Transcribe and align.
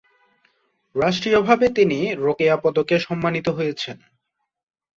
রাষ্ট্রীয়ভাবে 0.95 1.67
তিনি 1.69 1.99
'রোকেয়া 2.15 2.55
পদকে' 2.57 2.97
সম্মানিত 2.99 3.47
হয়েছেন। 3.49 3.97